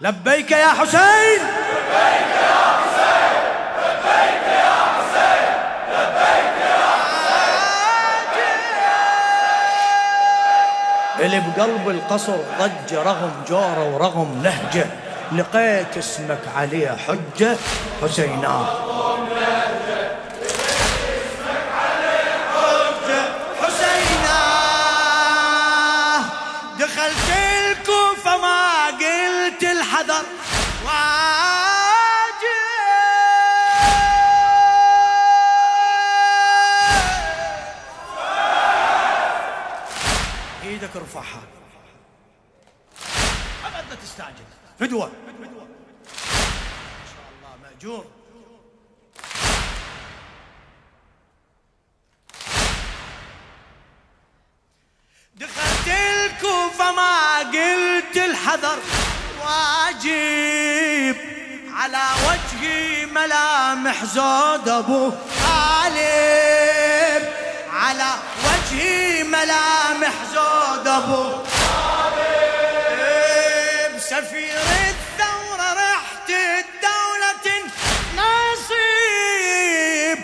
لبيك 0.00 0.50
يا 0.50 0.66
حسين. 0.68 1.40
لبيك 1.40 2.28
يا 2.36 2.56
حسين 2.76 3.32
لبيك 3.78 4.44
يا 4.52 4.76
حسين 4.92 5.52
لبيك 5.92 6.56
يا 6.60 6.84
حسين 11.16 11.24
اللي 11.26 11.40
بقلب 11.40 11.88
القصر 11.88 12.36
ضج 12.58 12.94
رغم 12.94 13.44
جوره 13.48 13.94
ورغم 13.94 14.42
لهجة. 14.44 14.86
لقيت 15.32 15.96
اسمك 15.96 16.40
عليه 16.56 16.96
حجة 17.08 17.56
حسيناه. 18.02 18.66
الحذر. 29.96 30.24
واجب. 30.84 31.06
إيدك 40.62 40.96
ارفعها 40.96 41.42
ابد 43.64 43.90
لا 43.90 43.96
تستعجل. 44.02 44.44
فدوة. 44.80 45.06
ما 45.06 45.12
شاء 47.12 47.26
الله 47.32 47.56
مأجور. 47.62 48.04
دخلت 55.34 55.88
الكوفة 55.88 56.92
ما 56.92 57.38
قلت 57.38 58.16
الحذر. 58.16 58.78
واجب 59.96 61.16
على 61.76 62.02
وجهي 62.28 63.06
ملامح 63.06 64.04
زود 64.04 64.68
أبو 64.68 65.10
طالب 65.10 66.02
على 67.72 68.08
وجهي 68.44 69.22
ملامح 69.22 70.12
زود 70.34 70.88
أبو 70.88 71.22
طالب 71.32 71.46
سفير 73.98 74.60
الثورة 74.60 75.72
رحت 75.72 76.30
الدولة 76.30 77.62
نصيب 78.16 80.18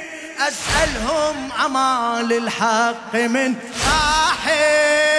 أسألهم 0.48 1.52
أمال 1.64 2.32
الحق 2.32 3.14
من 3.14 3.54
صاحب 3.84 5.11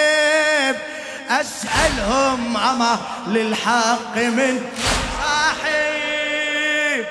أسألهم 1.30 2.56
أما 2.56 2.98
للحق 3.26 4.16
من 4.16 4.60
صاحب. 5.22 7.04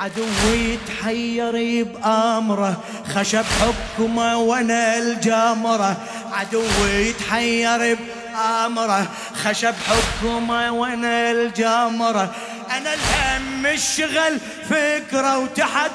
عدوي 0.00 0.58
يتحير 0.58 1.84
بأمره 1.84 2.76
خشب 3.14 3.44
حكمه 3.60 4.36
وأنا 4.36 4.98
الجمرة. 4.98 5.96
عدوي 6.32 6.90
يتحير 6.90 7.98
بأمره 8.34 9.06
خشب 9.44 9.74
حكمه 9.88 10.72
وأنا 10.72 11.30
الجمرة. 11.30 12.34
أنا 12.76 12.94
الهم 12.94 13.66
الشغل 13.66 14.40
فكرة 14.70 15.38
وتحت 15.38 15.90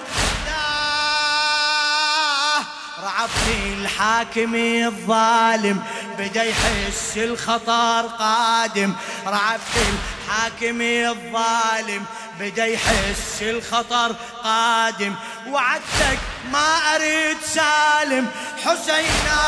رعبتي 3.03 3.73
الحاكم 3.81 4.55
الظالم 4.55 5.81
بدا 6.17 6.43
يحس 6.43 7.17
الخطر 7.17 8.07
قادم. 8.19 8.93
رعبت 9.27 9.61
الحاكم 9.75 10.81
الظالم 10.81 12.05
بدا 12.39 12.65
يحس 12.65 13.41
الخطر 13.41 14.15
قادم. 14.43 15.15
وعدتك 15.47 16.19
ما 16.51 16.95
أريد 16.95 17.37
سالم. 17.43 18.27
حسينا 18.65 19.41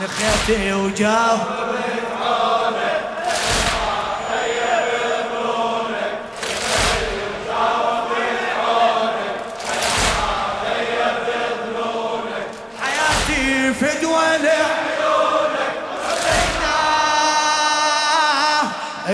نخيتي 0.00 0.72
وجاوب 0.72 1.40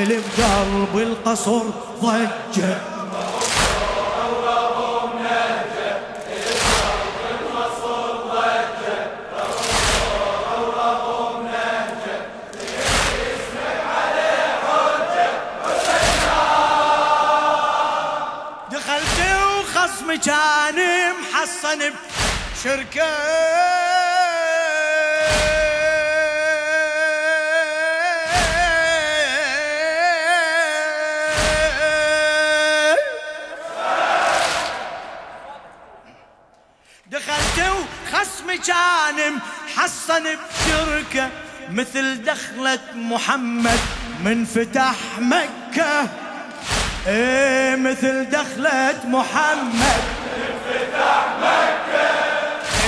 اللي 0.02 0.20
بقلب 0.38 0.98
القصر 0.98 1.62
ضجة. 2.02 2.78
دخلت 18.70 19.19
وخصمي 19.58 20.19
كان 20.19 20.78
محصن 21.20 21.92
بشركة. 22.54 23.72
محصن 39.77 40.22
بشركة 40.22 41.28
مثل 41.71 42.25
دخلة 42.25 42.78
محمد 42.94 43.78
من 44.25 44.44
فتح 44.44 44.94
مكة. 45.19 46.09
إيه 47.06 47.77
مثل 47.77 48.25
دخلة 48.25 49.00
محمد 49.05 50.03
من 50.37 50.55
فتح 50.69 51.27
مكة. 51.41 52.11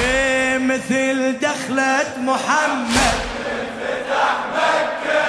إيه 0.01 0.59
مثل 0.59 1.39
دخلة 1.41 2.19
محمد 2.19 3.15
من 3.45 3.67
فتح 3.81 4.37
مكة. 4.55 5.25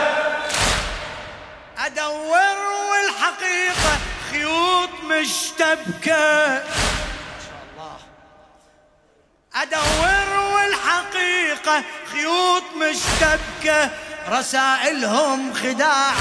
أدور 1.86 2.58
والحقيقة 2.92 3.98
خيوط 4.32 4.90
مشتبكة. 5.04 6.64
أدور 9.56 10.34
والحقيقة 10.66 11.84
خيوط 12.12 12.64
مشتبكة 12.78 13.90
رسائلهم 14.30 15.53
خداع 15.53 16.14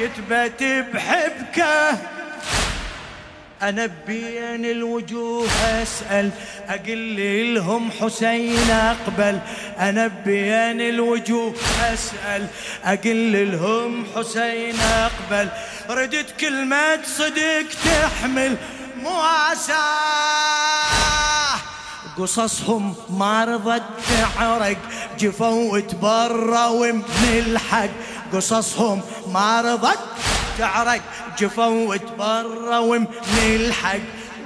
كتبت 0.00 0.62
بحبكة. 0.62 1.98
أنا 3.62 3.90
بين 4.06 4.64
الوجوه 4.64 5.48
أسأل 5.82 6.30
أقل 6.68 7.54
لهم 7.54 7.90
حسين 8.00 8.70
أقبل. 8.70 9.38
أنا 9.80 10.06
بين 10.06 10.80
الوجوه 10.80 11.54
أسأل 11.92 12.46
أقل 12.84 13.52
لهم 13.52 14.06
حسين 14.16 14.76
أقبل. 14.80 15.48
ردت 15.90 16.40
كلمة 16.40 17.02
صدق 17.04 17.66
تحمل 17.84 18.56
مواساه 19.02 20.85
قصصهم 22.18 22.94
ما 23.10 23.44
رضت 23.44 23.82
تعرق. 24.08 24.76
جفوا 25.18 25.72
وتبروا 25.72 26.66
ومن 26.66 27.04
الحق 27.24 27.88
قصصهم 28.32 29.00
ما 29.32 29.60
رضت 29.60 29.98
تعرق. 30.58 31.00
جفوا 31.38 31.88
وتبروا 31.88 32.78
ومن 32.78 33.06
الحق 33.36 33.98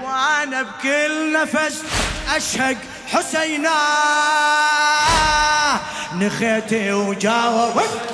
وأنا 0.04 0.62
بكل 0.62 1.32
نفس 1.32 1.82
أشهق. 2.36 2.76
حسينا 3.06 3.70
نخيتي 6.14 6.92
وجاوبت 6.92 8.09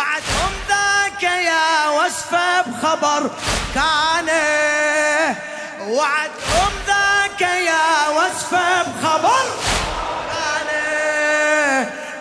وعدهم 0.00 0.52
ذاك 0.68 1.22
يا 1.22 1.88
وصفه 1.88 2.60
بخبر 2.60 3.30
كان. 3.74 4.28
وعدهم 5.80 6.72
ذاك 6.86 7.40
يا 7.40 8.08
وصفه 8.08 8.82
بخبر 8.82 9.46
كان. 10.30 10.70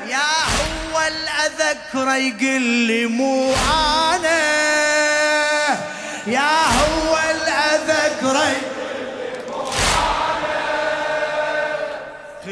يا 0.08 0.32
هو 0.58 1.02
الاذكر 1.08 2.08
يقل 2.16 2.62
لي 2.62 3.06
مو 3.06 3.54
أنا 4.16 4.89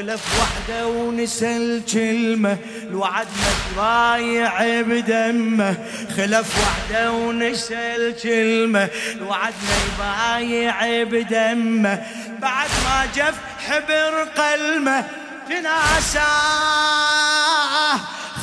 خلف 0.08 0.40
وحدة 0.42 0.88
ونسى 0.88 1.58
الكلمة 1.58 2.58
الوعد 2.84 3.28
مترايع 3.28 4.82
بدمه. 4.82 5.76
خلف 6.18 6.48
وحدة 6.62 7.12
ونسى 7.12 7.96
الكلمة 7.96 8.90
الوعد 9.16 9.54
يبايع 9.88 11.04
بدمه. 11.04 12.04
بعد 12.42 12.70
ما 12.86 13.06
جف 13.16 13.36
حبر 13.68 14.24
قلمه 14.24 15.04
تناساه 15.50 17.47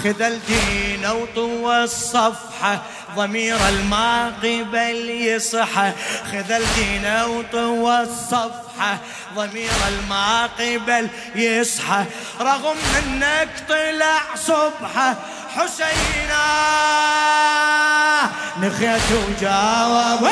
خذ 0.04 0.22
الدين 0.22 1.06
وطوى 1.06 1.84
الصفحة 1.84 2.82
ضمير 3.16 3.68
الما 3.68 4.26
قبل 4.28 5.10
يصحى 5.10 5.92
خذ 6.32 6.50
الدين 6.52 7.06
وطوى 7.06 8.00
الصفحة 8.00 8.98
ضمير 9.34 9.70
الما 9.88 10.46
قبل 10.46 11.08
يصحى 11.34 12.04
رغم 12.40 12.76
أنك 12.98 13.48
طلع 13.68 14.20
صبحه 14.36 15.16
حسينا 15.56 16.44
نخيت 18.60 19.12
وجاوب. 19.12 20.30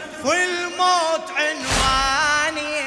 أشوف 0.00 0.32
الموت 0.32 1.30
عنواني 1.36 2.80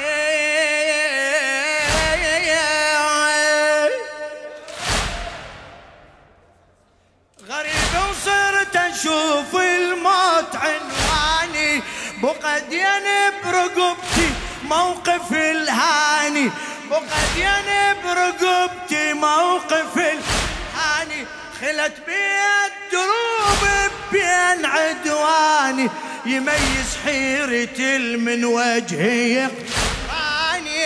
غريب 7.48 7.92
وصرت 8.10 8.76
أشوف 8.76 9.54
الموت 9.54 10.56
عنواني 10.56 11.82
بقدين 12.22 13.06
برقبتي 13.44 14.30
موقف 14.64 15.32
الهاني. 15.32 16.50
بقدين 16.90 17.96
برقبتي 18.04 19.12
موقف 19.12 19.96
الهاني. 19.96 21.26
خلت 21.60 21.96
بيد 22.06 22.72
دروب 22.92 23.90
بين 24.12 24.66
عدواني. 24.66 25.90
يميز 26.26 26.96
حيرة 27.04 27.98
من 28.16 28.44
وجهي 28.44 29.32
يقراني 29.32 30.84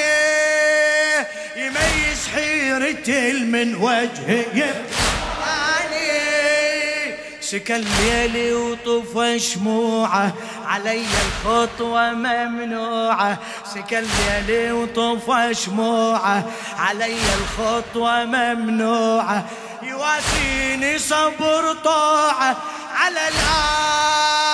يميز 1.56 2.28
حيرة 2.34 3.32
من 3.44 3.74
وجهي 3.74 4.44
يقراني 4.54 4.98
سكن 7.40 7.84
ليلي 8.00 8.52
وطفى 8.52 9.38
شموعه 9.38 10.34
علي 10.66 11.04
الخطوة 11.26 12.12
ممنوعة. 12.12 13.38
سكن 13.74 14.04
ليلي 14.46 14.72
وطفى 14.72 15.54
شموعه 15.54 16.44
علي 16.78 17.16
الخطوة 17.38 18.24
ممنوعة. 18.24 19.44
يواسيني 19.82 20.98
صبر 20.98 21.72
طاعة 21.84 22.56
على 22.94 23.28
الآه 23.28 24.47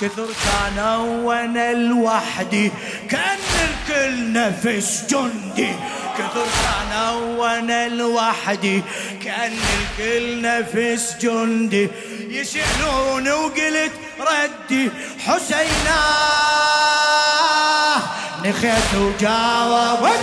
كثر 0.00 0.26
كانوا 0.44 1.24
وأنا 1.24 1.72
لوحدي 1.72 2.72
كان 3.10 3.38
الكل 3.64 4.32
نفس 4.32 5.04
جندي. 5.10 5.72
كثر 6.18 6.46
كانوا 6.62 7.36
وأنا 7.36 7.88
لوحدي 7.88 8.82
كان 9.24 9.52
الكل 9.52 10.42
نفس 10.42 11.16
جندي. 11.20 11.88
يسألوني 12.28 13.30
وقلت 13.30 13.92
ردي 14.20 14.90
حسينا 15.26 16.00
نخيت 18.44 18.94
وجاوبت 18.94 20.20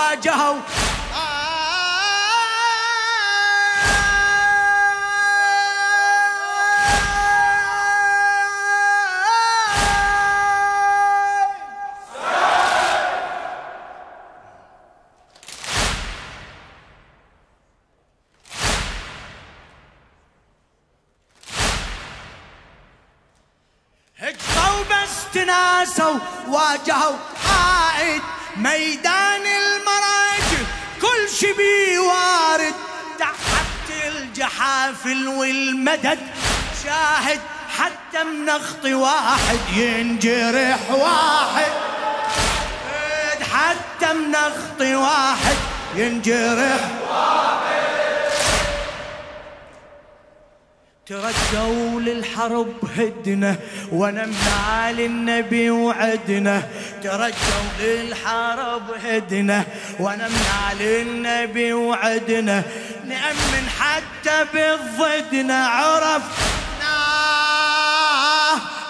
واجهوا. 0.00 0.60
بس 24.90 25.24
تناسوا 25.34 26.18
واجهوا 26.48 27.16
قائد 27.48 28.22
ميدان 28.56 29.42
المراجل 29.46 29.89
كل 31.30 31.36
شي 31.36 31.52
بي 31.52 31.98
وارد 31.98 32.74
تحت 33.18 33.90
الجحافل 34.06 35.28
والمدد. 35.28 36.18
شاهد 36.84 37.40
حتى 37.78 38.24
من 38.24 38.48
اخطي 38.48 38.94
واحد 38.94 39.58
ينجرح 39.76 40.90
واحد. 40.90 41.72
حتى 43.52 44.12
من 44.12 44.34
اخطي 44.34 44.94
واحد 44.94 45.56
ينجرح 45.94 46.80
واحد. 47.10 47.69
ترجوا 51.10 52.00
للحرب 52.00 52.74
هدنا 52.98 53.56
ونمنا 53.92 54.92
للنبي 54.92 55.70
وعدنا 55.70 56.62
ترجوا 57.02 57.66
للحرب 57.80 58.82
هدنا 59.04 59.64
ونمنا 60.00 60.60
للنبي 60.80 61.72
وعدنا 61.72 62.62
نأمن 63.08 63.68
حتى 63.78 64.46
بالضد 64.54 65.34
نعرف 65.34 66.22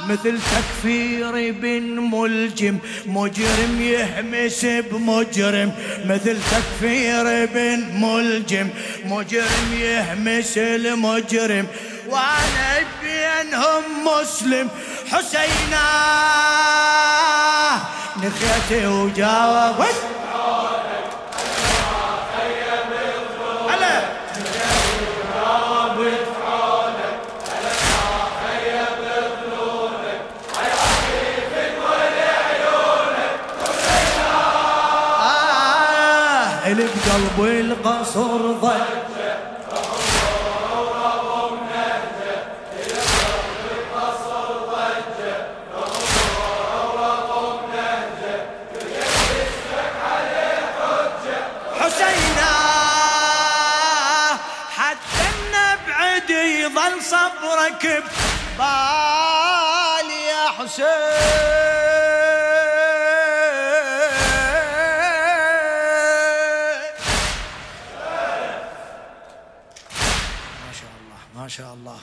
مثل 0.09 0.39
تكفير 0.39 1.53
بن 1.53 1.99
ملجم. 1.99 2.79
مجرم 3.07 3.81
يهمس 3.81 4.65
بمجرم. 4.65 5.73
مثل 6.05 6.39
تكفير 6.51 7.47
بن 7.55 7.85
ملجم. 8.01 8.69
مجرم 9.05 9.73
يهمس 9.81 10.59
المجرم. 10.59 11.67
وأنا 12.09 12.87
بينهم 13.03 13.83
مسلم 14.05 14.69
حسينا. 15.11 15.87
نخيتي 18.17 18.87
وجاوبت. 18.87 20.11
بقلب 36.71 37.45
القصر 37.45 38.53
ضل 38.53 39.20
صبرك 57.81 58.03
ببالي 58.59 60.21
يا 60.27 60.49
حسين. 60.59 61.41
شاء 71.51 71.75
الله 71.75 71.99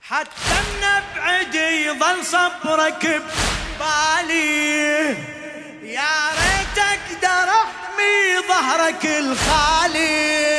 حتى 0.00 0.58
نبعد 0.82 1.54
يظل 1.54 2.24
صبرك 2.26 3.22
ببالي 3.78 5.08
يا 5.82 6.14
ريت 6.38 6.78
أقدر 6.78 7.48
احمي 7.50 8.48
ظهرك 8.48 9.06
الخالي. 9.06 10.51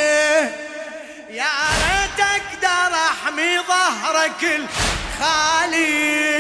ظهرك 3.94 4.44
الخالي 4.44 6.40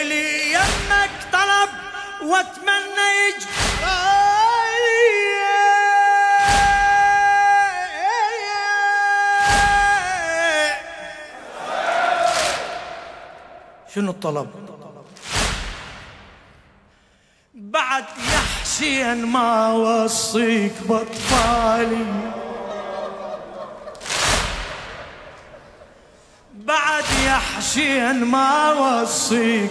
اللي 0.00 0.52
يمك 0.52 1.10
طلب 1.32 1.68
وأتمنى 2.22 3.08
يجري 3.28 3.50
شنو 13.94 14.10
الطلب؟ 14.10 14.50
بعد 17.54 18.04
يا 18.32 18.38
حسين 18.62 19.26
ما 19.26 19.72
وصيك 19.72 20.72
بطفالي 20.88 22.30
بعد 26.54 27.04
حسين 27.70 28.24
ما 28.24 28.72
وصيك 28.72 29.70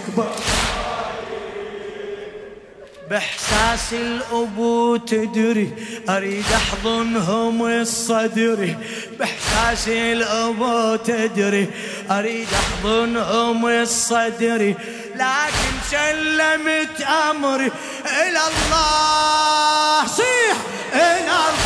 بإحساس 3.10 3.92
الابو 3.92 4.96
تدري 4.96 5.72
أريد 6.08 6.44
أحضنهم 6.54 7.66
الصدري 7.66 8.76
بإحساس 9.18 9.88
الابو 9.88 10.96
تدري 10.96 11.68
أريد 12.10 12.48
أحضنهم 12.52 13.66
الصدري 13.66 14.74
لكن 15.14 15.74
سلمت 15.90 17.00
أمري 17.30 17.70
إلى 18.06 18.40
الله. 18.50 20.06
صيح 20.06 20.56
إلى 20.94 21.20
الله 21.20 21.59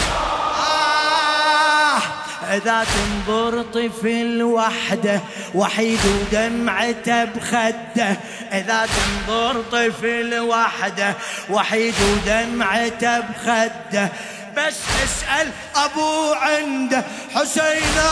إذا 2.56 2.84
تنظر 2.84 3.62
طفل 3.62 4.42
وحده 4.42 5.20
وحيد 5.54 5.98
ودمعته 6.06 7.24
بخده 7.24 8.16
إذا 8.52 8.88
تنظر 8.96 9.62
طفل 9.72 10.38
وحده 10.38 11.14
وحيد 11.50 11.94
ودمعته 12.02 13.20
بخده 13.20 14.08
بس 14.56 14.78
اسأل 15.04 15.50
أبو 15.76 16.32
عنده 16.32 17.04
حسينا 17.34 18.10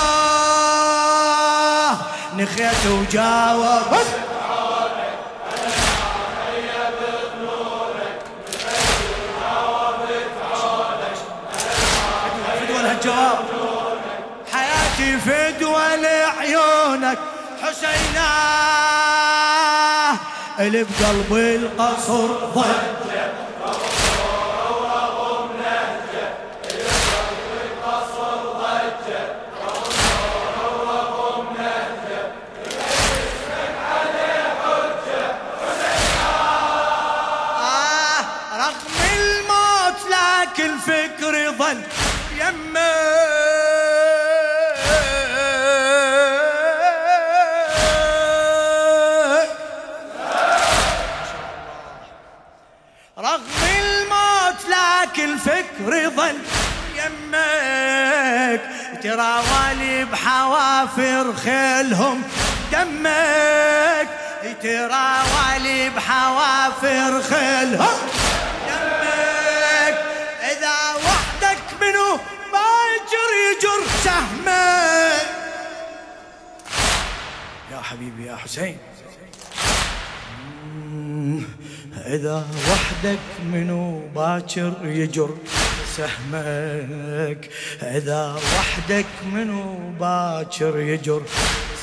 نخيت 2.37 2.87
وجاوب 2.87 3.97
حسينا 17.83 18.29
اللي 20.61 20.85
بقلب 20.85 21.33
القصر 21.33 22.27
ضجة 22.55 23.22
يمك 59.05 59.15
ترى 59.15 59.43
والي 59.53 60.05
بحوافر 60.05 61.33
خيلهم 61.37 62.23
دمك. 62.73 64.09
ترى 64.63 65.23
والي 65.35 65.91
بحوافر 65.91 67.23
خيلهم 67.23 67.99
دمك. 68.69 69.97
إذا 70.53 70.77
وحدك 71.05 71.63
منو 71.81 72.19
باجر 72.53 73.31
يجر 73.51 73.81
سهمك. 74.05 75.27
يا 77.73 77.81
حبيبي 77.83 78.27
يا 78.27 78.37
حسين. 78.37 78.79
إذا 82.07 82.47
وحدك 82.71 83.19
منو 83.45 84.09
باكر 84.15 84.73
يجر 84.83 85.37
سهمك. 85.97 87.51
إذا 87.83 88.37
وحدك 88.57 89.07
منو 89.33 89.93
باكر 90.01 90.79
يجر 90.79 91.23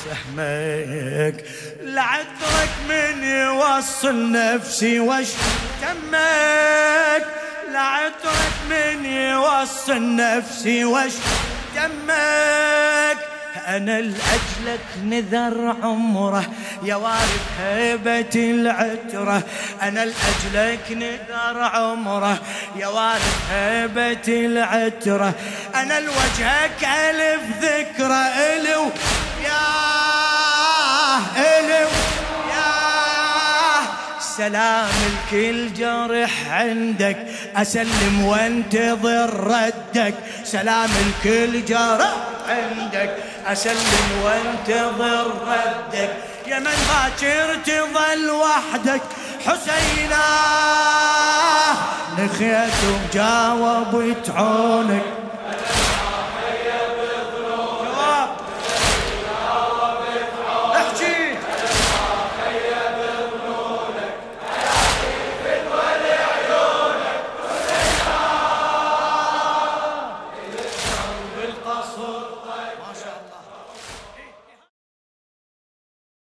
سهمك. 0.04 1.44
لعذرك 1.82 2.74
من 2.88 3.24
يوصل 3.24 4.32
نفسي 4.32 5.00
وش 5.00 5.28
تمك 5.82 7.24
لعذرك 7.72 8.56
من 8.70 9.04
يوصل 9.04 10.16
نفسي 10.16 10.84
وش 10.84 11.12
تمك 11.74 13.29
أنا 13.66 14.00
لأجلك 14.00 14.80
نذر 15.04 15.76
عمره 15.82 16.44
يا 16.82 16.94
وارث 16.94 17.46
هيبة 17.60 18.34
العترة. 18.34 19.42
أنا 19.82 20.04
لأجلك 20.04 20.80
نذر 20.90 21.62
عمره 21.62 22.38
يا 22.76 22.86
وارث 22.86 23.36
هيبة 23.50 24.28
العترة. 24.28 25.34
أنا 25.74 26.00
لوجهك 26.00 26.84
ألف 26.84 27.42
ذكرى 27.60 28.22
إلو 28.56 28.90
يا 29.44 29.99
سلام 34.40 34.88
الكل 35.12 35.74
جرح 35.74 36.30
عندك. 36.50 37.16
أسلم 37.56 38.24
وانتظر 38.24 39.30
ردك. 39.34 40.14
سلام 40.44 40.90
الكل 41.06 41.64
جرح 41.64 42.16
عندك. 42.48 43.16
أسلم 43.46 44.08
وانتظر 44.24 45.26
ردك. 45.26 46.10
يا 46.46 46.58
من 46.58 46.76
باكر 46.88 47.48
تظل 47.66 48.30
وحدك. 48.30 49.02
حسينا 49.46 50.26
نخيت 52.18 52.80
وجاوب 52.90 54.14
تعونك 54.24 55.02